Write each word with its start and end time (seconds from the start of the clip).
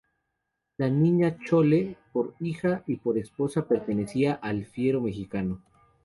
la 0.77 0.89
Niña 0.89 1.37
Chole 1.45 1.95
por 2.11 2.33
hija 2.39 2.83
y 2.87 2.95
por 2.95 3.19
esposa, 3.19 3.67
pertenecía 3.67 4.33
al 4.33 4.65
fiero 4.65 4.99
mexicano 4.99 5.61